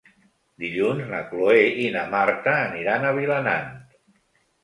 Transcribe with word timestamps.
Dilluns 0.61 1.03
na 1.09 1.17
Cloè 1.33 1.59
i 1.83 1.85
na 1.97 2.05
Marta 2.15 2.55
aniran 2.71 3.05
a 3.05 3.13
Vilanant. 3.21 3.69